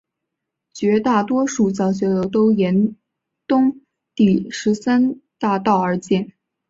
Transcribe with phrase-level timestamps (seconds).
[0.73, 2.95] 绝大多数教学楼都沿
[3.45, 3.81] 东
[4.15, 6.33] 第十三大道而建。